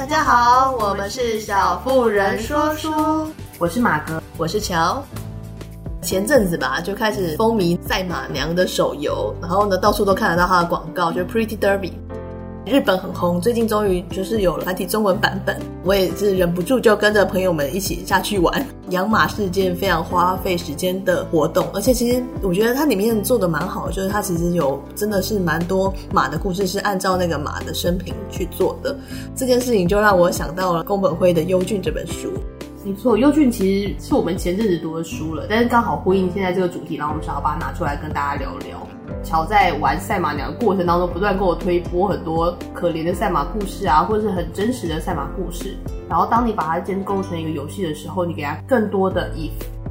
[0.00, 2.90] 大家好，我们是小妇人说书，
[3.58, 5.04] 我是马哥，我是乔。
[6.00, 11.92] 前阵子吧，就开始风靡赛马娘的手游，然后呢，到处都看得到它的广告，就是 Pretty Derby。
[12.70, 18.64] 日本很红，最近终于就是有了繁体中文版本，我也是忍不住就跟着朋友们一起下去玩。
[18.90, 28.96] 养马是件非常花费时间的活动，而且其实我觉得它里面做的蛮好，就是它其实有真的是蛮多马的故事是按照那个马的生平去做的。
[29.34, 32.32] 这件事情就让我想到了宫本辉的《幽俊》这本书。
[32.84, 38.86] 没错，《幽郡》其实是我们前阵子读的书了，但是刚好呼应现在这个主题，然后我们想要把它拿出来跟大家聊聊。
[39.22, 45.76] 乔在玩赛马娘的过程当中，不断跟我推播很多可怜的赛马故事啊，或者是很真实的赛马故事。
[46.08, 49.50] 然后当你把它建构成一个游戏的时候，你给它更多的 if，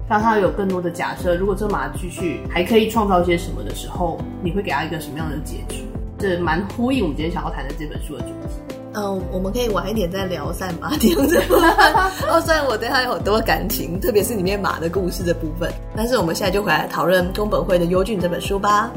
[0.10, 1.36] 让它有更多的假设。
[1.36, 5.84] 如果这马继续还可以创造些什么的时候，你会给它一个什么样的结局？
[6.18, 8.74] 这蛮呼应我们今天想要谈的这本书的主题。
[8.96, 11.00] 嗯，我们可以晚一点再聊赛马娘
[11.30, 11.72] 这部分。
[12.28, 18.92] 哦，虽然我对他有很多感情，特别是里面马的故事的部分，但是我们现在就回来讨论宫本会的《幽俊》这本书吧。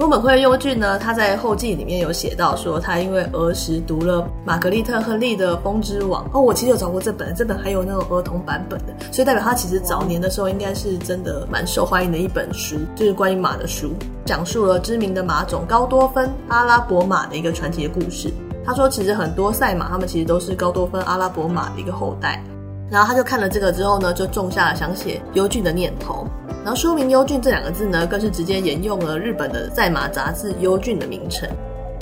[0.00, 13.90] 宫本辉的幽郡呢，他在后记里面有写到说，他因为儿时读了玛格丽特·亨利的《风之王》哦，我其实有找过这本，这本还有那种儿童版本的，所以代表他其实早年的时候应该是真的蛮受欢迎的一本书，就是关于马的书，
[14.24, 18.32] 讲述了知名的马种高多芬阿拉伯马的一个传奇的故事。
[18.64, 22.42] 他说，其实很多赛马他们其实都是高多芬阿拉伯马的一个后代。
[22.90, 26.26] 然后他就看了这个之后呢，就种下了想写幽俊的念头。
[26.62, 31.48] 然后书名“幽俊”这两个字呢，更是直接沿用了日本的赛马杂志《幽俊》的名称。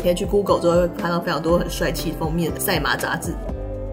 [0.02, 3.34] 可以去 Google 之后会看到非常多很帅气封面的赛马杂志。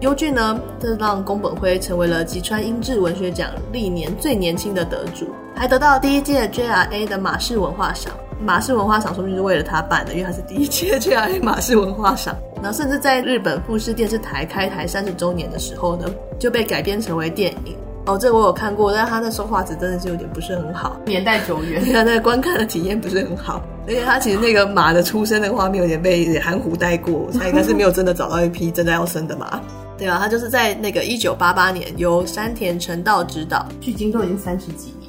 [0.00, 8.12] 幽俊呢，这让宫本辉成为了吉川英治文学奖历年最年轻的得主，还得到第一届 JRA 的马氏文化赏。
[8.44, 12.36] 马氏文化赏说不定是为了他办的，因为他是第一届 JRA 马氏文化赏。
[12.62, 16.06] 然后甚至在日本富士电视台开台三十周年的时候呢，
[16.38, 17.76] 就被改编成为电影。
[18.06, 29.60] 哦，这个我有看过， 但是他的说话质真的是有点不是很好，年代久远，他那个观看的体验不是很好，而且他其实那个马的出生的画面有点被含糊带过，他应该是没有真的找到一匹真的要生的马。
[29.98, 35.05] 对啊，他就是在那个一九八八年由山田成道执导，距今都已经三十几年，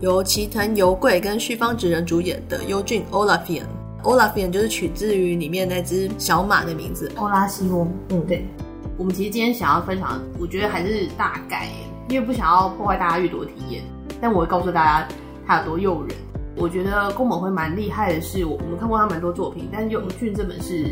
[0.00, 3.62] 由齐藤由贵跟旭方直人主演的《幽俊 Olafian》。
[4.02, 7.90] Olafian 就是取自于里面那只小马的名字，欧拉西翁。
[8.10, 8.46] 嗯，对。
[8.98, 11.68] 我们其实今天想要分享，我觉得还是大概。
[12.10, 13.82] 因为不想要破坏大家阅读体验，
[14.20, 15.08] 但我会告诉大家
[15.46, 16.14] 它有多诱人。
[16.56, 20.90] 我觉得宫本辉蛮厉害的是，我我们看过他蛮多作品，但是《幽俊》这本是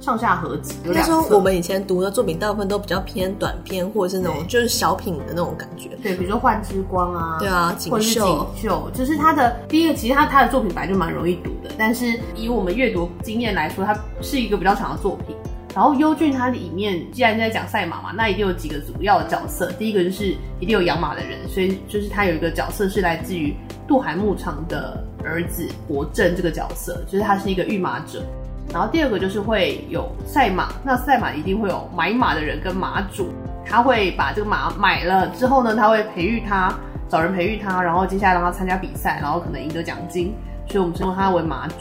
[0.00, 1.12] 上下合集，有两册。
[1.22, 5.90] 说我们以前读的作品大部分都比较偏短篇，或者是那种就是小品的那种感觉。
[6.02, 9.94] 对，比如说《幻之光》啊，对啊，锦绣，锦绣，就是他的第一个。
[9.94, 15.34] 其实他他的作品本来就蛮容易读的，但是以我们阅读经验来说，它是一个比较长的作品。
[15.74, 19.70] 然后优俊它里面既然在讲赛马嘛，那一定有几个主要的角色。
[19.72, 23.54] 第一个就是一定有养马的人，所以就是他有一个角色是来自于
[23.86, 28.22] 渡海牧场的儿子伯正这个角色，就是他是一个御马者。
[28.72, 33.28] 然后第二个就是会有赛马，那赛马一定会有买马的人跟马主，
[33.64, 36.72] 他会把这个马买了之后呢，他会培育他，
[37.08, 40.34] 找人培育他，然后接下来让他参加比赛，然后可能赢得奖金，
[40.66, 41.74] 所以我们称呼他为马主。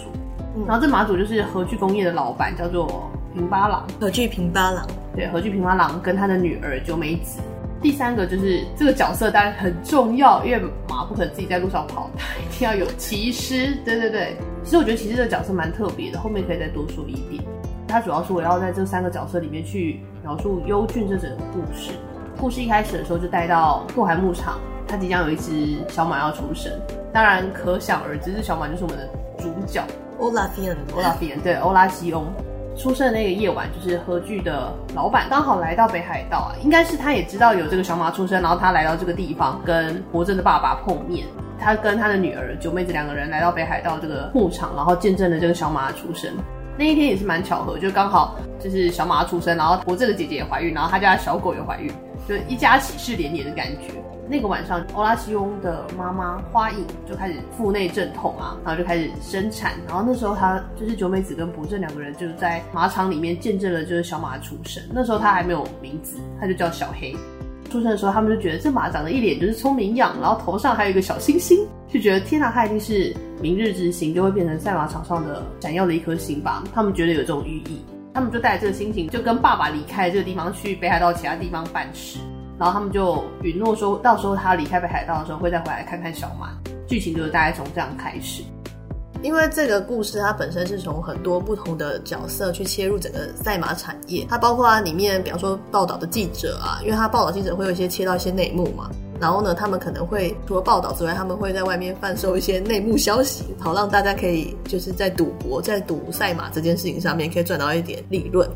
[0.65, 3.11] 然后这马主就是和具工业的老板，叫做。
[3.35, 7.41] 平八郎，和聚平八郎，对，和聚平八郎跟他的女儿九美子。
[7.81, 10.59] 第三个就是这个角色当然很重要，因为
[10.89, 13.77] 马不可能自己在路上跑，他一定要有骑师。
[13.85, 17.43] 对对对，其实我觉得骑师这个角色蛮特别的，后面可以再多说一点。
[17.87, 21.91] 它主要是我要在这三个角色里面去描述幽俊这整个故事。
[22.37, 26.71] 故事一开始的时候就带到渡海牧场，他即将有一只小马要出生，
[27.13, 29.83] 当然可想而知，这小马就是我们的主角
[30.19, 32.25] 欧拉菲恩，欧拉菲恩，对，欧拉西翁。
[32.77, 41.25] 出生的那个夜晚，就是和剧的老板刚好来到北海道啊，应该是他也知道有这个小马出生，然后他来到这个地方跟博正的爸爸碰面。
[41.57, 46.29] 他跟他的女儿九妹子两个人来到北海道这个牧场，然后见证了这个小马的出生。
[46.77, 51.89] 那一天也是蛮巧合，就刚好就是小马出生，然后博正的姐姐也怀孕，然后他家小狗也怀孕，
[52.27, 53.93] 就一家喜事连连的感觉。
[54.27, 59.73] 那个晚上，欧拉西翁的妈妈花影就开始腹内阵痛啊，然后就开始生产。
[59.87, 64.81] 然后那时候，他就是九美子跟博正两个人就是在马场里面见证了就是小马的出生。
[64.91, 67.15] 那时候他还没有名字，他就叫小黑。
[67.69, 76.63] 出生的时候，他们就觉得这马长得一脸就是聪明样，然后头上还有一个小星星，就觉得天哪，他一定是明日之星，就会变成赛马场上的闪耀的一颗星吧。
[76.73, 77.79] 他们觉得有这种寓意，
[78.15, 82.17] 他们就带着这个心情，就跟爸爸离开这个地方，去北海道其他地方办事。
[82.57, 86.51] 然后他们就允诺说，到时候他离开北海道的时候，会再回来看看小马。
[86.87, 88.41] 剧情就是大概从这样开始。
[89.21, 98.89] 因为这个故事它本身是从很多不同的角色去切入整个赛马产业，它包括它里面，比方说报道的记者啊，因为它报道记者会有一些切到一些内幕嘛，
[99.19, 108.47] 然后呢，他们可能会除了报道之外，他们会在外面贩售一些内幕消息，好让大家可以就是在赌博、在赌赛马这件事情上面可以赚到一点利润。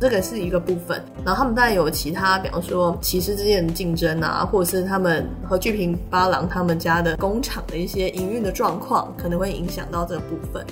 [0.00, 10.64] 这个是一个部分，然后他们当然有其他，比方说骑士之间的竞争啊，或者是他们和巨平八郎他们家的工厂的一些营运的状况，可能会影响到这个部分。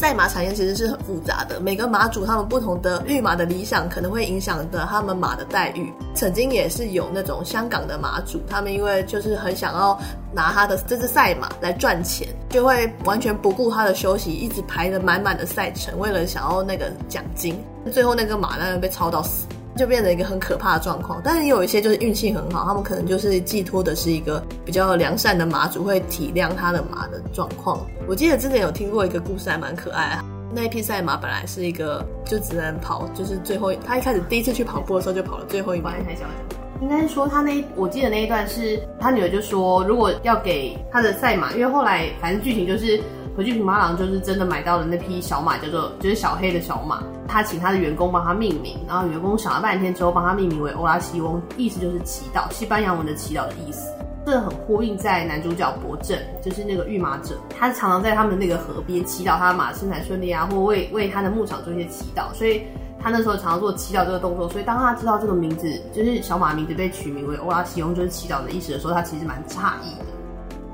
[0.00, 5.92] 赛马产业其实是很复杂的，每个马主他们不同的育马的理想，可能会影响的他们马的待遇。
[6.14, 10.00] 曾经也是有那种香港的马主，他们因为就是很想要
[10.32, 17.62] 拿他的这只赛马来赚钱，就会完全不顾他的休息，一直排着满满的赛程，为了想要那个奖金。
[17.92, 19.46] 最后那个马当然被操到死。
[19.76, 27.86] 就变成一个很可怕的状况，但是也有一些就是运气很好，他们可能就是寄托的是一个比较良善的马主，会体谅他的马的状况。
[28.06, 30.24] 我记得之前有听过一个故事，还蛮可爱的。
[30.52, 35.94] 那一匹赛马本来是一个就只能跑，就是最后他一开始第一次去跑步的时候就跑了最后一关。
[36.04, 36.34] 太小了，
[36.82, 43.00] 应该是说他那我记得那一段是他女儿就说，如果要给他的赛马，因为后来反正剧情就是。
[43.40, 47.02] 和巨平八郎就是真的买到了那匹小马，叫做就是小黑的小马。
[47.26, 53.88] 他请他的员工帮他命名，然后员工想了半天之后，帮他命名为欧拉西翁，意思就是祈祷，西班牙文的祈祷的意思。
[54.26, 62.34] 这很呼应在男主角博正，就是那个御马者，他常常在他们那个河边祈祷他的马生产顺利啊，或为为他的牧场做一些祈祷。
[62.34, 62.64] 所以
[63.00, 64.46] 他那时候常常做祈祷这个动作。
[64.50, 70.04] 所以当他知道这个名字，就是小马名字被取名为欧拉西翁，就是祈祷的意思的时候，他其实蛮诧异的。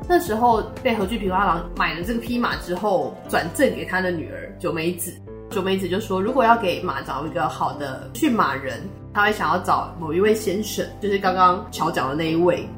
[0.08, 5.12] 那时候被和巨平八郎买了这个匹马之后，转赠给他的女儿九美子。
[5.50, 8.80] 九美子就说，如果要给马找一个好的驯马人，
[9.14, 12.68] 他会想要找某一位先生，就是刚刚乔讲的那一位。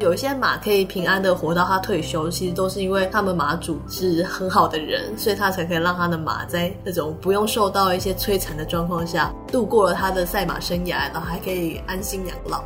[0.00, 12.62] 有一些马可以平安的活到他退休，其实都是因为他们马主是很好的人，所以他才可以让他的马在那种不用受到一些摧残的状况下，度过了他的赛马生涯，然后还可以安心养老。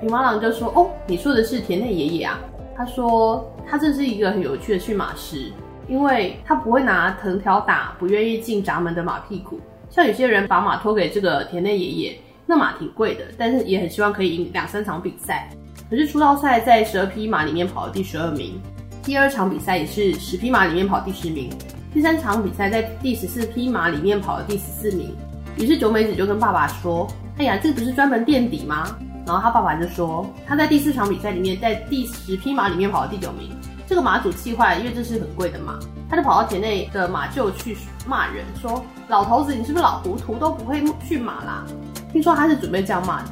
[0.00, 2.40] 平八郎就说：“哦，你说的是田内爷爷啊。”
[2.78, 5.50] 他说：“他这是一个很有趣的驯马师，
[5.88, 9.58] 因为他不会拿藤条打不愿意进闸门的马屁股。
[9.90, 12.16] 像有些人把马托给这个田内爷爷，
[12.46, 15.50] 那马挺贵的，但是也很希望可以赢两三场比赛。
[15.90, 18.60] 可是出道赛在十二匹马里面跑了第十二名，
[19.02, 21.50] 第二场比赛也是十匹马里面跑第十名，
[21.92, 25.16] 第三场比赛在第十四匹马里面跑了第十四名。
[25.56, 27.08] 于是九美子就跟爸爸说
[27.38, 28.96] ：‘哎呀，这不是专门垫底吗？’”
[29.28, 33.54] 然后他爸爸就说，他在第四场比赛里面，在第十匹马里面跑了第九名。
[33.86, 35.78] 这个马主气坏，因为这是很贵的马，
[36.08, 37.76] 他就跑到田内的马厩去
[38.06, 41.62] 骂人，说：“老头子，你是不是老糊涂，都不会驯马啦？”
[42.10, 43.30] 听说他是准备这样骂的，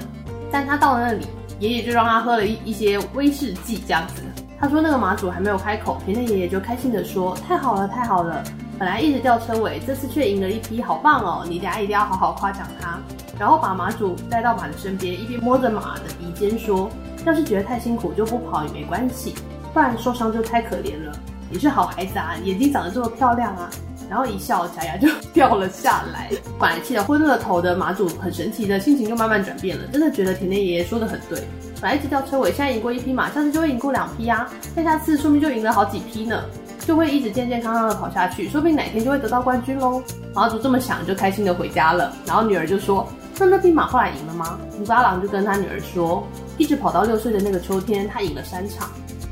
[0.52, 1.26] 但他到了那里，
[1.60, 4.22] 爷爷就让他喝了一一些威士忌，这样子。
[4.58, 8.42] 他说那个马主还没有开口，田内爷爷就开心的说：“太好了，太好了！
[8.78, 11.46] 本来一直掉车尾，这次却赢了一匹，好棒哦！
[11.48, 12.98] 你等下一定要好好夸奖他。”
[13.38, 16.90] 然后把马主带到马的身边，一边摸着马的鼻尖说
[17.26, 19.34] ：“要是觉得太辛苦，就不跑也没关系，
[19.72, 21.12] 不然受伤就太可怜了。
[21.50, 23.70] 你是好孩子啊，眼睛长得这么漂亮啊。”
[24.08, 26.30] 然后一笑，假牙就掉了下来。
[26.60, 31.40] 本来气得昏了头的马主，很神奇的心情就慢慢转变了，真的觉得甜甜爷爷说的很对。
[31.80, 36.44] 本来一直吊车尾，现在赢过一匹马，下次就会赢过两匹啊，再下次说不定就赢了好几匹呢。
[36.86, 40.00] 就会一直健健康康的跑下去，说不定哪天就会得到冠军喽。
[40.32, 42.12] 马主这么想，就开心的回家了。
[42.24, 43.04] 然后女儿就说
[43.38, 46.26] ：“那那匹马后来赢了吗？”平八郎就跟他女儿说
[46.58, 48.88] ：“一直跑到六岁的那个秋天，他赢了三场。”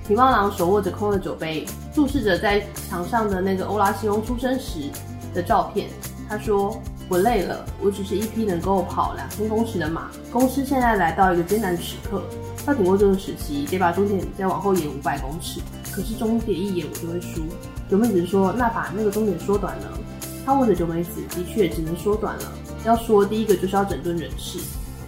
[0.06, 4.90] 平八郎手握着空的酒杯，注视着在墙上的那个欧拉西翁出生时
[5.32, 5.88] 的照片。
[6.28, 10.10] 他说：“我累了，我只是一匹能够跑两千公尺的马。
[10.30, 12.22] 公司现在来到一个艰难的时刻，
[12.66, 17.42] 要挺过这个时期，得把终点再往后延五百公尺。”可是终点一延我就会输。
[17.88, 19.98] 九美子说：“那把那个终点缩短了。”
[20.44, 22.52] 他问着九美子：“的确只能缩短了。
[22.84, 24.58] 要说第一个就是要整顿人事。”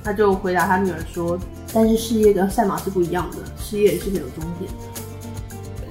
[0.04, 1.36] 他就回答他女儿说
[1.74, 5.00] ：“但是事业跟赛马是不一样的，事业也是没有终点的。”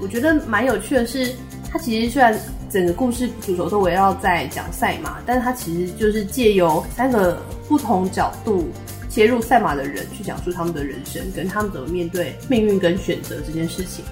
[0.00, 1.34] 我觉得蛮有趣的是，
[1.70, 2.34] 他其实虽然
[2.70, 7.38] 整个故事主轴都围绕在讲赛马，但是他其实就是借由三个
[7.68, 8.68] 不同角度
[9.10, 14.02] 切入赛马的人去讲述他们的人生，跟他们怎么面对命运跟选择这件事情。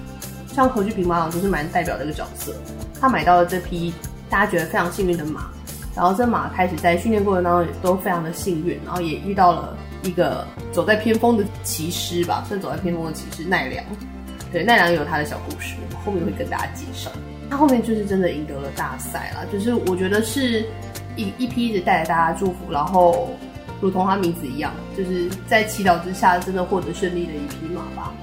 [0.53, 2.53] 像何俊平八郎就是蛮代表的一个角色，
[3.01, 3.91] 他买到了这匹
[4.29, 5.51] 大家觉得非常幸运的马，
[5.95, 13.83] 然后这马开始在训练过程当中也都非常的幸运，然后也遇到了一个走在偏锋的骑师吧，算走在偏锋的骑师奈良。
[14.51, 15.75] 对，奈良有他的小故事，
[16.05, 17.09] 后面会跟大家介绍。
[17.49, 20.65] 他后面就是真的赢得了大赛啦，就是我觉得是
[21.15, 23.29] 一一批一直带着大家祝福，然后
[23.79, 28.13] 如同他名字一样，就是在祈祷之下真的获得胜利的一匹马吧。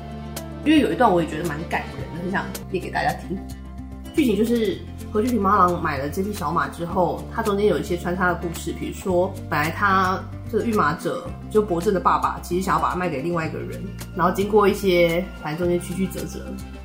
[0.64, 3.38] 因为有一段我也觉得蛮感人的，很想念给大家听。
[4.14, 4.78] 剧情就是
[5.12, 10.18] 何俊平八郎买了这匹小马之后，他中间有一些穿插的故事，比如说本来他
[10.50, 13.78] 这个御马者就博正的爸爸，其实想要把它卖给另外一个人，
[14.16, 16.40] 然后经过一些反正中间曲曲折折，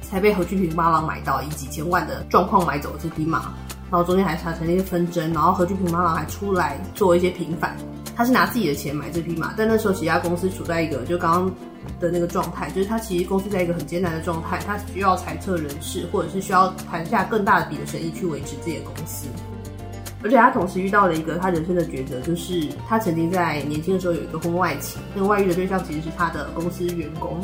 [0.10, 3.54] 才被何俊平八郎买到，以几千万的状况买走这匹马，
[3.92, 7.76] 然后中间还产生一些纷争，然后何俊平八郎还出来做一些平反，
[8.16, 11.52] 他是拿自己的钱买这匹马，但那时候其他公司处在一个就刚刚。
[12.02, 19.28] 的那个状态，就是他其实公司在一个很艰难的状态，他需要裁撤人事，或者是需要谈下更大的笔的生意去维持自己的公司。
[20.22, 27.40] 而且他同时遇到了一个他人生的抉择，就是他曾经在年轻的时候有一个婚外情，那个外遇的对象其实是他的公司员工，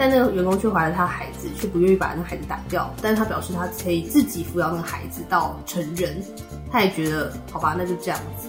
[0.00, 6.24] 但那个员工却怀了他孩子，却不愿意把那个孩子打掉，但是他表示他可以自己抚养那个孩子到成人，
[6.72, 8.48] 他也觉得好吧，那就这样子，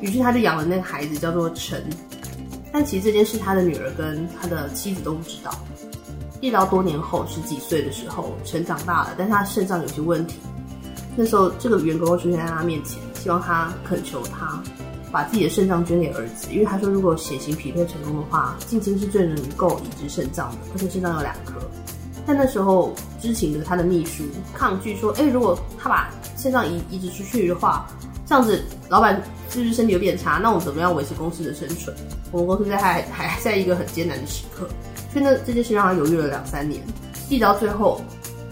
[0.00, 1.88] 于是他就养了那个孩子，叫做陈。
[2.72, 5.54] 但其实这件事，他的女儿跟他的妻子都不知道。
[6.40, 10.40] 一直到多年后，十几岁的时候，陈长大了，但是他肾脏有些问题。
[11.14, 14.60] 那时候，这个员工出现在他面前，希望他恳求他
[15.12, 21.60] 把自己的肾脏捐给儿子，因为他说，如果血型匹配成功的话，近亲是最能够移植肾脏的，而且肾脏有两颗。
[22.26, 27.86] 但那时候，知情的他的秘书抗拒说：“哎，如果他把肾脏移移植出去的话，
[28.26, 30.38] 这样子老板是不是身体有变差？
[30.42, 31.94] 那我们怎么样维持公司的生存？”
[32.32, 34.66] 我们公司在还还在一个很艰难的时刻，
[35.12, 36.80] 所以那这件事让他犹豫了两三年，
[37.28, 38.00] 一直到最后，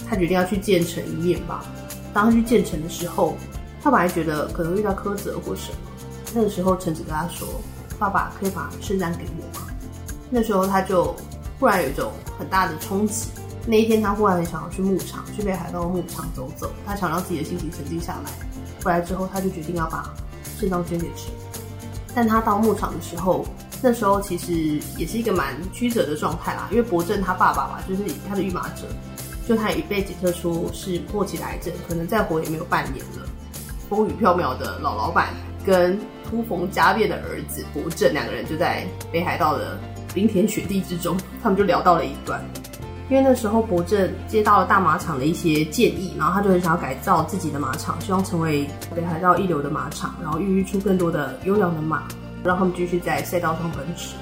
[0.06, 1.64] 他决定要去见陈一面吧。
[2.12, 3.36] 当他去见陈的时候，
[3.82, 5.89] 他本来觉得可能遇到苛责或什么，
[6.34, 7.46] 那个时候橙子跟他说
[7.98, 9.66] ：“爸爸可以把肾脏给我吗？”
[10.30, 11.14] 那时候他就
[11.58, 13.30] 忽然有一种很大的冲击。
[13.66, 18.30] 那一天他忽然很想要去牧场，去北海道牧场走走，他想让自己的心情沉静下来。
[18.82, 20.12] 回来之后，他就决定要把
[20.58, 21.32] 肾脏捐给陈。
[22.14, 23.44] 但他到牧场的时候，
[23.82, 28.84] 那时候其实也是一个蛮曲折的状态啦，因为博正他爸爸嘛，就是他的御马者，
[29.46, 33.28] 就他也被检测出是末期癌症，可能再活也没有半年了。
[33.88, 35.98] 风雨飘渺的老老板跟
[36.28, 39.78] 突逢家变的儿子博正两个人就在北海道的
[40.14, 42.42] 冰天雪地之中，他们就聊到了一段。
[43.08, 52.04] 因为那时候博正接到了大马场的一些建议，然后他就很想要改造自己的马场，希望成为北海道一流的马场，然后孕育出更多的优良的马。
[52.42, 54.14] 让他们继续在赛道上奔驰，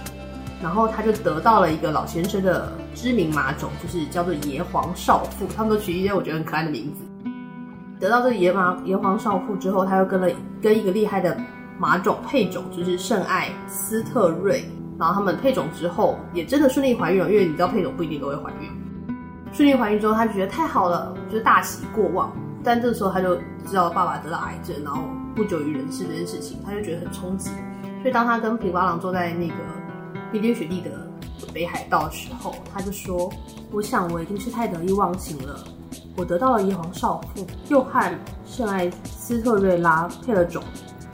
[0.61, 5.47] 然后他就得到了一个老先生的知名马种，就是叫做野黄少妇。
[5.57, 7.05] 他们都取一些我觉得很可爱的名字。
[8.01, 10.29] 得到这个椰马椰皇少妇之后，他又跟了
[10.63, 11.37] 跟一个厉害的
[11.79, 14.65] 马种配种，就是圣爱斯特瑞。
[14.99, 17.31] 然后他们配种之后，也真的顺利怀孕了。
[17.31, 18.69] 因为你知道配种不一定都会怀孕。
[19.53, 22.33] 顺利怀孕之后，他就觉得太好了，就是大喜过望。
[22.65, 25.03] 但这个时候他就知道爸爸得了癌症，然后
[25.37, 27.51] 不久于人世这件事情，他就觉得很冲击。
[28.03, 29.55] 所以当他跟平八郎坐在那个
[30.33, 30.91] 冰天雪地的
[31.55, 33.31] 北海道的时候，他就说
[33.71, 35.65] ：“我想我一定是太得意忘形了。
[36.19, 40.61] 我得到了一皇少妇，又和圣爱斯特瑞拉配了种，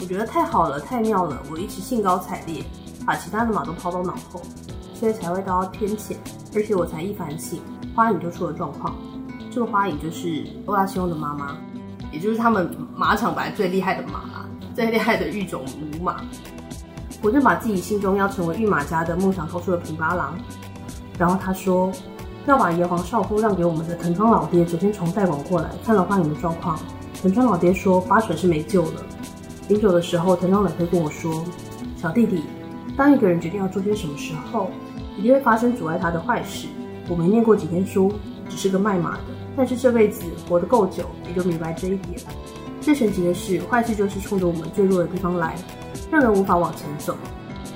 [0.01, 1.37] 我觉得太好了，太妙了。
[1.51, 2.65] 我一直兴高采烈，
[3.05, 4.41] 把其他的马都抛到脑后，
[4.95, 6.17] 所以才会到天谴。
[6.55, 7.61] 而且我才一反省，
[7.95, 8.97] 花影就出了状况。
[9.51, 11.55] 这个花影就是欧拉西翁的妈妈，
[12.11, 14.23] 也就是他们马场本来最厉害的马，
[14.75, 16.23] 最厉害的育种母马。”
[17.21, 20.35] 我就把自己心中要成为御马家的梦想告诉了平八郎，
[21.19, 21.93] 然后他说
[22.47, 26.79] 要把椰皇少妇让给我们的藤川老爹，昨天从代广过来看了花影的状况。
[27.23, 29.03] 藤川老爹说八成是没救了。
[29.67, 31.43] 临走的时候，藤仓老爹跟我说
[31.97, 32.43] ：“小弟弟，
[32.99, 34.71] 当一个人决定要做些什么时候，
[35.17, 36.69] 一定会发生阻碍他的坏事。
[37.09, 38.13] 我没念过几天书，
[38.47, 39.23] 只是个卖马的，
[39.57, 42.21] 但是这辈子活得够久，也就明白这一点。
[42.83, 45.57] 最神奇的是，坏事就是冲着我们最弱的地方来。”
[46.13, 47.17] 让人无法往前走。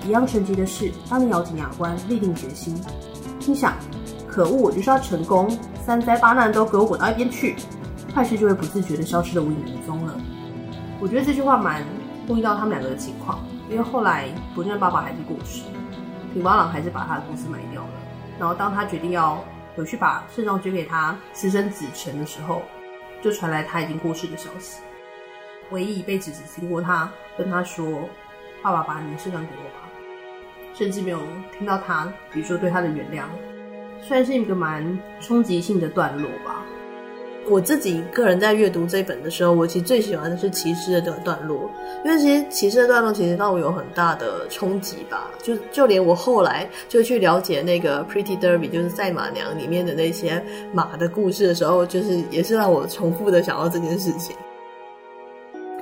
[0.07, 2.79] 一样神奇的是，当你咬紧牙关，立定决心，
[3.41, 3.73] 心想
[4.31, 5.51] “可恶，我就是要成功，
[5.85, 7.57] 三灾八难都给我滚到一边去”，
[8.15, 10.15] 坏事就会不自觉地消失的无影无踪了。
[11.01, 11.83] 我觉得这句话蛮
[12.27, 15.63] 呼应到他们两个的情况，因为后来不正爸爸还是过世，
[16.35, 17.89] 平八郎还是把他的公司卖掉了。
[18.39, 19.43] 然后当他决定要
[19.75, 22.63] 回去把肾脏捐给他私生子辰的时候，
[23.23, 24.81] 就传来他已经过世的消息。
[25.71, 27.87] 唯一一辈子只听过他跟他说
[28.63, 29.89] ：“爸爸，把你的肾脏给我吧。”
[30.75, 31.19] 甚至没有
[31.57, 33.25] 听到他，比如说对他的原谅，
[34.03, 36.65] 算是一个蛮冲击性的段落吧。
[37.51, 41.71] 我自己个人在阅读这本的时候，我其实最喜欢的是骑士的段落，
[42.05, 45.31] 因为其实骑士的段落其实让我有很大的冲击吧。
[45.43, 54.37] 就就连我后来就去了解那个 Pretty Derby，就是赛马娘里面的那些马的故事的时候，就是也是让我重复的想到这件事情。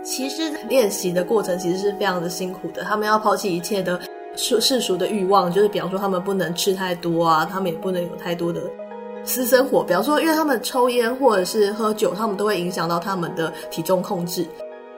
[0.04, 4.00] 骑士练习的过程其实是非常的辛苦的，他们要抛弃一切的
[4.36, 8.60] 世世俗的欲望，就是比方说他们不能吃太多啊，他们也不能有太多的
[9.24, 14.46] 私生活，比方说，因为他们抽烟或者是喝酒，他们都会影响到他们的体重控制。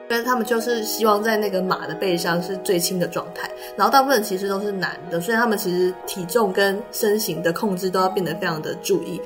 [0.07, 9.21] 但是他们就是希望在那个马的背上是最轻的状态，然后大部分其实都是男的，所以他们其实体重跟身形的控制都要变得非常的注意。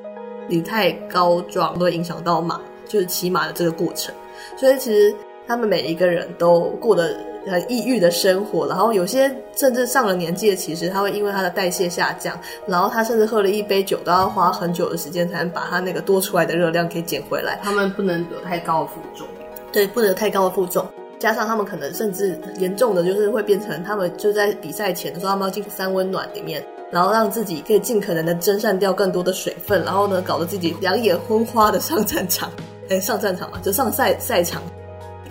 [0.49, 4.13] 你太高壮都会影响到马，就是骑马的这个过程。
[4.57, 5.15] 所以其实
[5.47, 17.59] 他们每一个人都过得很抑郁的生活，然后有些甚至上了年纪的骑士，他会因为他的代谢下降，然后他甚至喝了一杯酒都要花很久的时间才能把他那个多出来的热量给减回来。
[17.63, 19.27] 他们不能有太高的负重。
[19.71, 20.85] 对，不能有太高的负重，
[21.19, 32.51] 加上他们可能甚至严重的就是会变成他们就在比赛前的时候，他们要进三温暖里面，然后让自己可以尽可能的蒸散掉更多的水分，然后呢，搞得自己两眼昏花的上战场，
[32.89, 34.61] 哎，上战场嘛，就上赛赛场，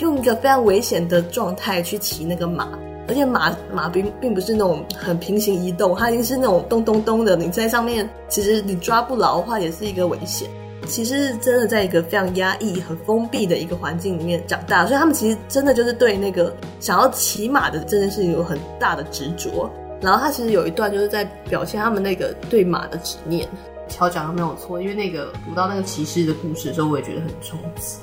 [0.03, 2.69] 用一个非常危险的状态去骑那个马，
[3.07, 10.49] 而且马马并并不是那种很平行移动，它已经是那种咚咚咚的，你在上面其实你抓不牢的话，也是一个危险。
[10.89, 19.71] 其实真的在一个非常压抑、很封闭的一个环境里面长大，所以他们其实真的就是对那个想要骑马的这件事情有很大的执着。
[20.01, 23.49] 然后他其实有一段就是在表现他们那个对马的执念。
[23.87, 27.99] 乔讲的没有错，因为那个读到那个骑士的故事的时候，我也觉得很冲击。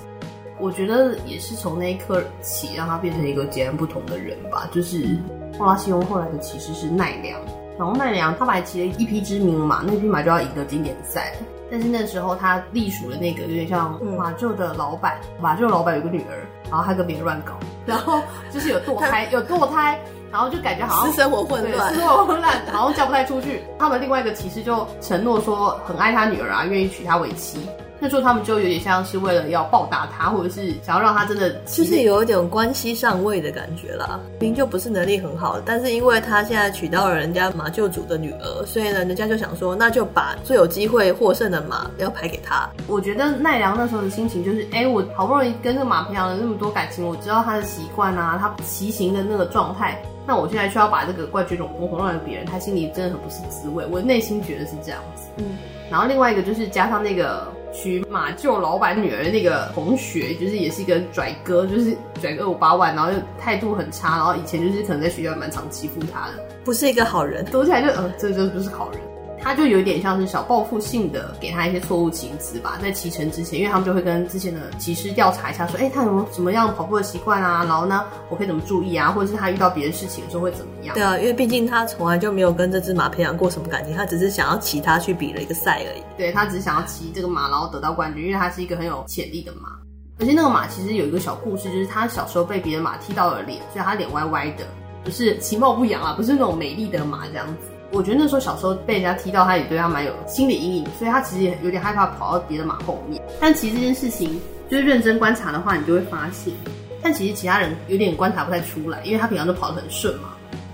[0.60, 4.68] 我觉得也是从那一刻起，让他变成一个截然不同的人吧。
[4.72, 5.18] 就是
[5.58, 7.40] 莫拉西翁后来的骑士是奈良，
[7.78, 11.34] 然后奈良他本来骑了一匹知名的马，那匹马就要赢得经典赛。
[11.72, 17.54] 但是那时候他隶属的那个有点像马厩的老板，嗯、马厩老板有个女儿，然后他跟别人乱搞，
[17.86, 18.20] 然后
[18.52, 20.00] 就是有堕胎，有堕胎，
[20.32, 23.64] 然后就感觉好像私生活混乱，私生活混乱，好像叫不太出去。
[23.78, 27.60] 他们另外一个骑士就承诺说很爱他女儿啊，愿意娶她为妻。
[28.00, 34.20] 那时候他们就有点像是为了要报答他，或者是想要让他真的，就是有一点关系上位的感觉啦。
[34.40, 42.70] 明明就不是能力很好，但是因为他现在娶到了人家马厩主的女儿，所以呢，人家就想说，那就把最有机会获胜的马要排给他。
[42.88, 53.86] 我觉得奈良那时候的心情就是，哎、欸，我好不容易跟这个马培养了那么多感情，我知道他的习惯啊，他骑行的那个状态，那我现在需要把这个冠军种红红让给别人，他心里真的很不是滋味。
[53.92, 55.24] 我内心觉得是这样子。
[55.38, 55.58] 嗯，
[55.92, 57.48] 然后另外一个就是加上那个。
[57.72, 67.46] 娶马厩老板女儿的那个同学，就是也是一个拽哥，就是拽个五八万，然后就态度很差，然后以前就是可能在学校蛮常欺负他的，不是一个好人。
[67.46, 69.00] 读起来就，呃，这就不是好人。
[69.42, 77.64] 他就有点像是小报复性的给他一些错误情资吧，在骑乘之前，因为他们就会跟之前的骑师调查一下，说，哎、欸，他有没有什么样跑步的习惯啊？
[77.66, 79.12] 然后呢，我可以怎么注意啊？
[79.12, 80.94] 或者是他遇到别的事情的时候会怎么样？
[80.94, 86.04] 对啊，因为毕竟他从来就没有跟这只马培养过什么感情，他只是想要骑它去比了一个赛而已。
[86.18, 89.70] 对，他只是想要骑这个马，然后得到冠军，因为他是一个很有潜力的马。
[90.20, 94.66] 而且那个马其实有一个小故事，就是他小时候被别的马踢到了脸，所以他脸歪歪的，
[95.02, 97.69] 不是其貌不扬啊，不是那种美丽的马这样子。
[97.92, 103.22] 我觉得那时候小时候被人家踢到，他也对他蛮有心理阴影，所以他其实也有点害怕跑到别的马后面。
[103.40, 106.54] 但其实这件事情就是认真观察的话，你就会发现，
[107.02, 110.30] 但其实其他人有点观察不太出来，因为他平常都跑得很顺嘛。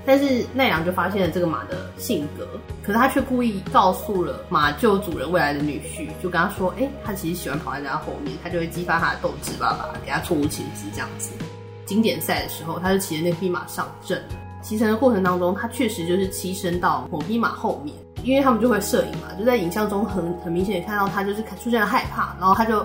[0.08, 2.48] 但是奈良就发现了这个马的性格，
[2.84, 11.32] 可是他却故意告诉了马厩主人未来的女婿，就跟他说：“哎、欸，他其实喜欢跑在人家后面，他就会激发他的斗志，爸爸给他错误情资这样子。”
[11.88, 14.22] 经典赛的时候，他就骑着那匹马上阵。
[14.66, 22.78] 骑乘的过程当中，他确实就是牺牲到某匹马后面，因为他们就会摄影嘛，就在影像中很很明显看到他就是出现了害怕，然后他就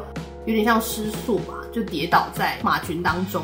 [0.44, 3.42] 有点像失速吧，就跌倒在马群当中。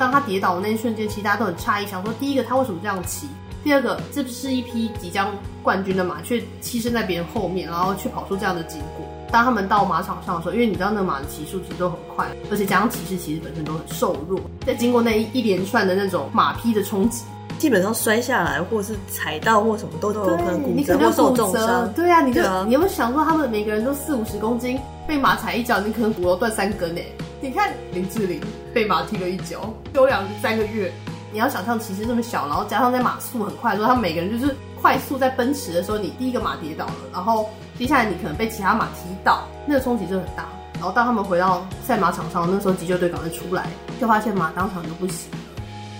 [0.00, 3.28] 当他跌倒的那一瞬间，其实大家都很诧异，想说第一个他为什么这样骑？
[3.62, 9.06] 第二个，这不是一匹即将冠军的马，却牺牲在别人后面，然后却跑出这样的结果。
[9.30, 17.22] 当他们到马场上的时候，因为你知道那马的骑速其实都很快，而且加上骑士其实本身都很瘦弱，在经过那一一连串的那种马匹的冲击。
[17.58, 21.92] 基本上摔下来，或是踩到，或什么都都有可能骨折或受重伤。
[21.94, 27.12] 对啊，你就你有没有想过，他们每个人都四五十公斤，被马踩一脚，你可能骨头断三根诶。
[27.40, 28.40] 你看林志玲
[28.72, 30.92] 被马踢了一脚，休养三个月。
[31.32, 40.46] 你要想象骑士那么小，然后加上在马速很快的时候，他们每个人就是快速在奔驰的时候，你第一个马跌倒了，然后接下来你可能被其他马踢倒，那个冲击就很大。
[40.74, 43.66] 然后当他们回到赛马场上，那时候急救队赶快出来，
[44.00, 45.30] 就发现马当场就不行。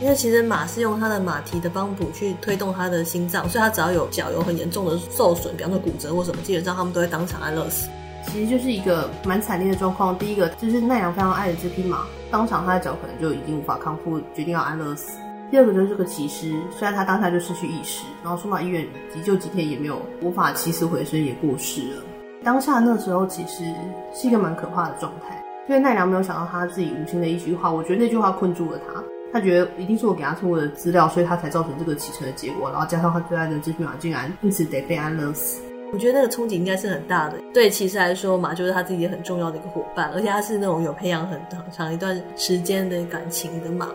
[0.00, 7.88] 因为其实马是用它的马蹄的帮补去推动它的心脏，所以它只要有脚有很严重的受损，比方说骨折或什么，基本上他们都会当场安乐死。
[8.26, 10.18] 其实就是一个蛮惨烈的状况。
[10.18, 15.12] 第一个就是奈良非常爱的这匹马，当场他的脚可能就已经无法康复，决定要安乐死。
[15.50, 22.02] 第二个就是这个骑师，虽然他当下就失去意识，然后送到医院急救几天也没有无法起死回生，也过世了。
[22.42, 23.64] 当下那时候其实
[24.12, 29.02] 是一个蛮可怕的状态，因为奈良没有想到他自己无心的一句话，我觉得那句话困住了他。
[29.32, 32.70] 他觉得一定是我给他错误的资料，所以他才造成这个骑乘的结果。
[32.70, 35.62] 然后加上他最爱的这匹马竟然因此得被安乐死。
[35.92, 37.38] 我觉得那个憧憬应该是很大的。
[37.54, 43.90] 对骑士来说，马就是他自己很重要的一个伙伴，而且他是那种有培养很长一段时间的感情的马，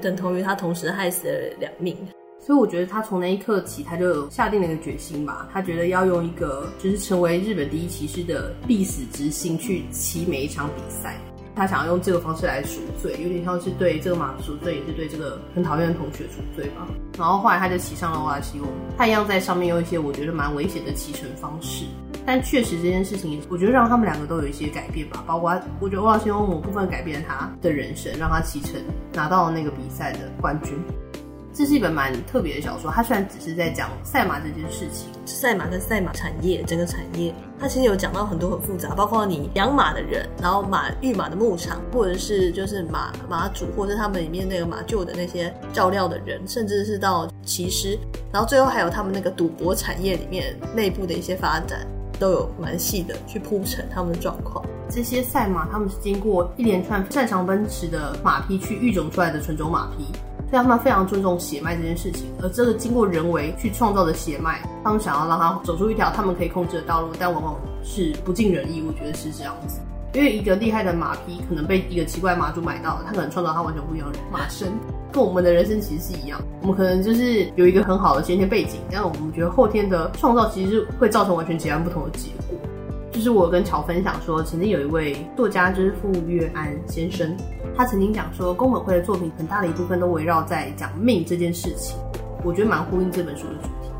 [0.00, 1.96] 等同于他同时害死了两命。
[2.38, 5.48] 所以我觉得他从那一刻起，他就下定了一个决心吧。
[5.52, 11.16] 他觉得要用一个就是成为日本第一骑士的必死之心去骑每一场比赛。
[11.56, 16.86] 他想要用这个方式来赎罪，有点像是对这个马赎罪，也是对这个很讨厌的同学赎罪吧。
[17.18, 21.84] 然后后来他就骑上了欧拉西翁，他一样在上面用一些我觉得蛮危险的骑乘方式。
[22.26, 25.22] 但确实这件事情，我觉得让他们两个都有一些改变吧。
[25.26, 28.80] 包括我觉得欧拉西翁某部分改变了他的人生，让他骑乘
[29.12, 30.72] 拿到了那个比赛的冠军。
[31.54, 47.96] 这是一本蛮特别的小说，它虽然只是在讲赛马这件事情，赛马跟赛马产业整个产业，它其实有讲到很多很复杂，包括你养马的人，然后马育马的牧场，或者是就是马马主，或者是他们里面那个马厩的那些照料的人，甚至是到骑师，
[48.32, 51.86] 然后最后还有他们那个赌博产业里面内部的一些发展，
[52.18, 54.64] 都有蛮细的去铺陈他们的状况。
[54.90, 60.08] 这些赛马他们是经过一连串擅长奔驰的马匹去育种出来的纯种马匹。
[60.54, 68.80] 所以他们非常尊重血脉这件事情，而这个经过人为去创造的血脉，他们想要让它走出一条他们可以控制的道路，但往往是不尽人意。
[68.86, 69.80] 我觉得是这样子，
[70.12, 74.68] 因为一个厉害的马匹可能被一个奇怪马主买到了，他可能创造他完全不一样的马生，
[75.10, 76.40] 跟我们的人生其实是一样。
[76.62, 82.56] 我们可能就是有一个很好的先天背景，但我们觉得后天的创造其实是会造成完全截然不同的结果。
[83.10, 87.36] 就是我跟乔分享说，曾经有一位作家，就是傅约安先生。
[87.76, 91.98] 他曾经讲说，宫本辉的作品很大的一部分都围绕在讲命这件事情，
[92.44, 93.90] 我觉得蛮呼应这本书的主题。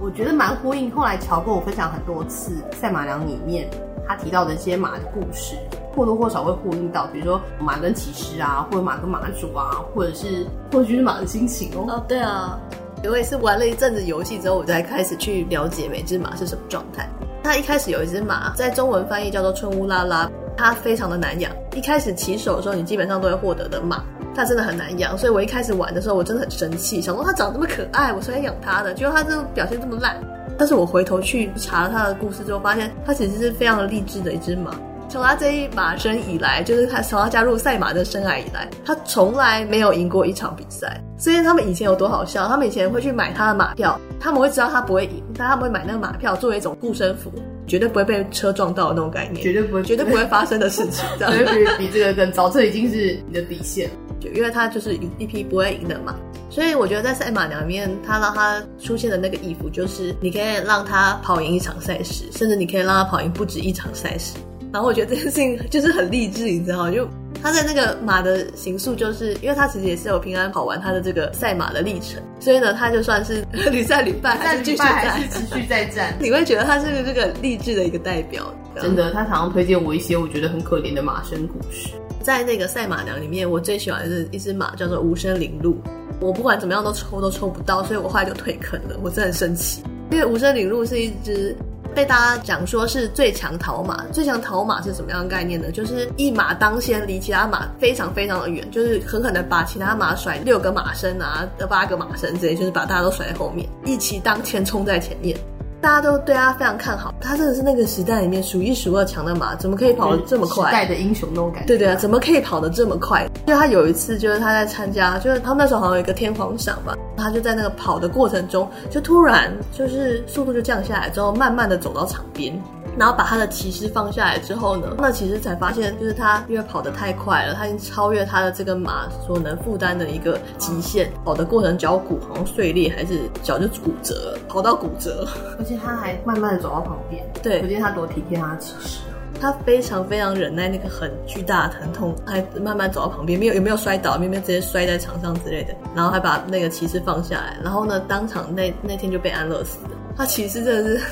[0.00, 0.90] 我觉得蛮呼应。
[0.90, 3.68] 后来乔跟我分享很多次《赛马娘》里面
[4.06, 5.56] 他提到的一些马的故事，
[5.94, 11.86] 或多或少会呼应到，比如说马跟骑士啊，或者马跟马主啊，或者是或许是马的心情哦。
[11.88, 12.58] 哦，对啊，
[13.04, 17.08] 我也是玩了一阵子游戏之后，我才开始去了解每只马是什么状态。
[17.44, 20.28] 他一开始有一只马，在中文翻译叫做春乌拉拉。
[20.56, 24.02] 它非常的难养，一开始起手的时候，你基本上都会获得的马，
[24.34, 30.16] 它真的很难养，所以我一开始玩的时候，我真的很生气，想说它长这么可爱，我是来养它的，结果它这表现这么烂。
[30.58, 34.74] 但是我回头去查了它的故事之后，发现它其实是非常励志的一只马。
[35.12, 40.98] 从他这一马生以来，就是他从他加入赛马的生涯以来，他从来没有赢过一场比赛。
[41.18, 47.30] 所以他们以前有多好笑，他们以前会去买他的马票，他们会知道他不会赢，但他们会买那个马票作为一种护身符。
[47.66, 53.90] 绝对不会被车撞到的那种概念， 绝对不会，绝对不会发生的事情，这样绝对比比这个更糟，这已经是你的底线。
[54.18, 56.14] 就因为他就是一一匹不会赢的马，
[56.48, 64.34] 所以我觉得在赛马娘里面，他让他出现的那个衣服，就是你可以让他跑赢一场赛事，甚至你可以让他跑赢不止一场赛事。
[64.72, 66.90] 然后我觉得这件事情就是很励志，你知道吗？
[66.90, 67.06] 就。
[67.42, 76.16] 他在那个马的行数，就是因为他其实也是有平安跑完他的这个赛马的历程，所以呢，他就算是 屡战屡败，还是继续在还是持续在战。
[76.22, 78.54] 你会觉得他是个这个励志的一个代表。
[78.80, 81.88] 真的，他常常推荐我一些我觉得很可怜的马生故事。
[82.20, 85.76] 在那个赛马娘里面，我最喜欢的是一只马叫做无声铃鹿，
[86.20, 88.96] 我不管怎么样都抽都抽不到，所以我后来就退坑了。
[89.02, 89.82] 我真的很生气，
[90.12, 91.56] 因为无声铃鹿是一只。
[91.94, 95.70] 被大家讲说是最强逃马，最强逃马是什么样的概念呢？
[95.70, 105.36] 就是一马当先，离其他马非常非常的远，就是狠狠的把其他马甩六个马身啊，八个马身之类，就是把大家都甩在后面，一骑当前冲在前面。
[105.80, 110.66] 大家都对他非常看好，他真的是那个时代里面数一数二强的马，怎么可以跑得这么快？
[110.66, 111.66] 时代的英雄那种感觉。
[111.66, 113.28] 对对啊，怎么可以跑得这么快？
[113.44, 122.60] 就他有一次，就是他在参加，就是他们那时候好像有一个天皇赏吧，他就在那个跑的过程中，就突然就是速度就降下来之后，慢慢的走到场边。
[122.94, 131.10] 然后把他的骑士放下来之后呢，那骑士才发现，就是他因为跑得太快了，他已经超越他的这个马所能负担的一个极限。
[131.24, 135.26] 跑的过程脚骨好像碎裂，还是脚就骨折了，跑到骨折。
[135.58, 138.98] 而且他还慢慢的走到旁边，对，可见他多体贴他的骑师。
[139.42, 149.90] 他非常非常忍耐那个很巨大的疼痛，还慢慢走到旁边，没有有没有摔倒，没有直接摔在场上之类的，然后还把那个骑士放下来，然后呢，当场那那天就被安乐死了。
[150.16, 151.04] 他骑师真的是。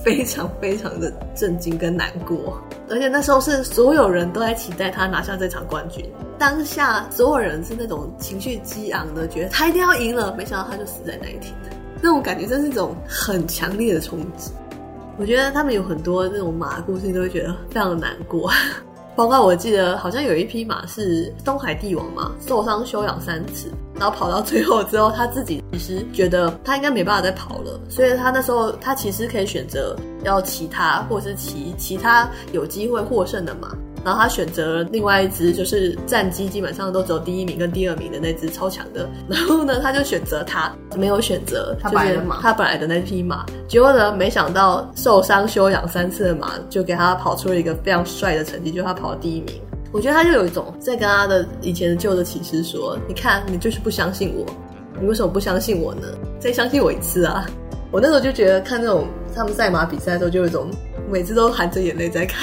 [0.00, 6.08] 非常非常的震惊跟难过，而且那时候是所有人都在期待他拿下这场冠军。
[6.38, 11.52] 当下所有人是那种情绪激昂的，觉得他一定要赢了，没想到他就死在那一天。
[12.00, 14.52] 那种感觉真是一种很强烈的冲击。
[15.18, 18.50] 我觉得他们有很多那种马的故事，都会觉得非常的难过。
[19.16, 39.08] 包括我记得好像有一匹马是东海帝王嘛，受伤休养三次，然后跑到最后之后，他自己其实觉得他应该没办法再跑了，所以他那时候他其实可以选择要骑他，或是骑其他有机会获胜的马，然后他选择了另外一只，就是战绩基本上都只有第一名跟第二名的那只超强的。
[39.28, 43.44] 然后呢，他就选择他，没有选择他本来的马，他本来的那匹马。
[43.66, 49.60] 结果呢，没想到受伤休养三次的马，就给他跑出了一个非常帅的成绩，就是他跑了第一名。
[49.92, 54.44] 我觉得他就有一种在跟他的以前的旧的骑士说：“你看，你就是不相信我，
[55.00, 56.06] 你为什么不相信我呢？
[56.38, 57.46] 再相信我一次啊！”
[57.90, 60.68] 我那时候就觉得看那种他们赛马比赛的时候，就有一种。
[61.10, 62.40] 每次都含着眼泪在看，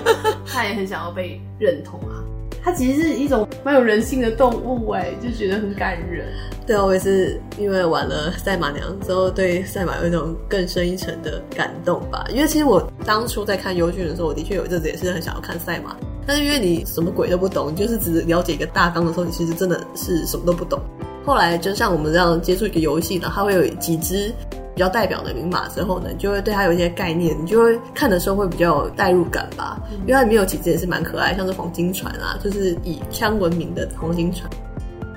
[0.46, 2.22] 他也很想要被认同啊。
[2.64, 6.28] 他其实是一种蛮有人性的动物哎，就觉得很感人。
[6.64, 12.24] 对啊，我也是因为玩了赛马娘之后，对赛马有一种更深一层的感动吧。
[12.30, 20.80] 因为其实我当初在看优骏的时候，我的确有一阵子也是很想要看赛马，但是因为你什么鬼都不懂，你就是只了解一个大纲的时候，你其实真的是什么都不懂。
[21.26, 24.32] 后来就像我们这样接触一个游戏呢，它会有几只。
[24.74, 29.80] 比较代表的名马之后呢，你就会对它有一些概念，你就会看的时候会比较有代入感吧。
[29.90, 34.48] 嗯、因为它里面有几只也是蛮可爱，像是黄金船啊，就是以枪闻名的黄金船。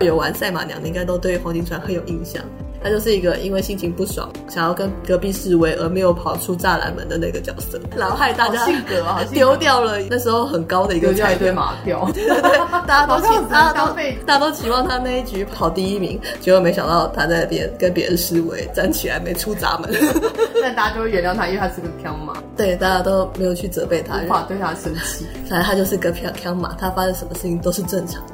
[0.02, 2.44] 有玩赛马娘的应该都对黄金船很有印象。
[2.86, 13.92] 他就是一个因为心情不爽，想要跟隔壁示威而没有跑出栅栏门的那个角色，然后害大家性格啊，丢掉了那时候很高的一个彩一堆马票，对对对，大家都 期大家都
[14.28, 19.92] 大家都期望他那一局跑第一名，结果没想到他在那边跟别人示威，站起来没出闸门，
[20.62, 28.34] 但大家就会原谅他，因为他是个飘马，对，大家都没有去责备他，无法对他生气，反正他就是个飘飘马，他发生什么事情都是正常的。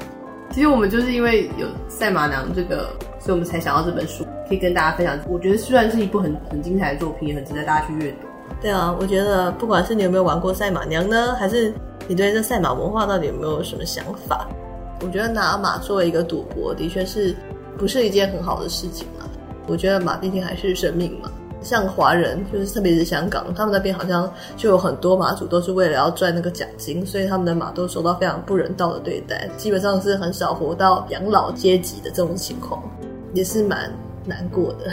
[0.53, 2.89] 其实我们就是因为有赛马娘这个，
[3.21, 4.27] 所以我们才想到这本书。
[4.51, 8.27] 可以跟大家分享，我觉得虽然是一部很很精彩的作品，也很值得大家去阅读。
[8.61, 11.73] 对啊，我觉得不管是你有没有玩过赛马娘呢，还是
[12.05, 14.45] 你对这赛马文化到底有没有什么想法，
[14.99, 17.33] 我觉得拿马作为一个赌博，的确是
[17.77, 19.23] 不是一件很好的事情啊。
[19.67, 21.31] 我觉得马毕竟还是生命嘛。
[21.61, 32.83] 像华人，就是特别是香港，他们那边好像就有很多马主都是为了要赚那个奖金，所以他们的马都受到非常不人道的对待，基本上是很少活到养老阶级的这种情况，
[33.33, 33.89] 也是蛮。
[34.25, 34.91] 难过的，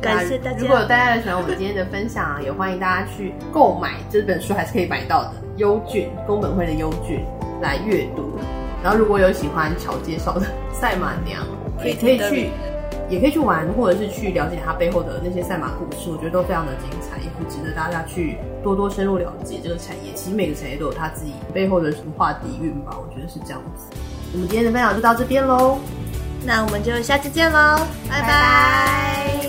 [0.00, 0.58] 感谢大家。
[0.58, 5.32] 如果大家喜欢我们今天的分享， 也欢迎大家去购买这本书，还是可以买到的。
[5.56, 7.24] 优骏宫本会的优骏
[7.60, 8.32] 来阅读。
[8.82, 11.42] 然后如果有喜欢乔介绍的赛马娘，
[11.84, 12.50] 也可以去，
[13.08, 20.12] 也可以去玩，或者是去了解它背后的那些赛马故事，我觉得都非常的精彩，也很值得大家去多多深入了解这个产业。
[20.14, 23.86] 其实每个产业都有它自己背后的文化底蕴吧，我觉得是这样子。
[24.32, 25.78] 我们今天的分享就到这边喽。
[26.44, 27.78] 那我们就下次见喽
[28.08, 29.41] 拜拜。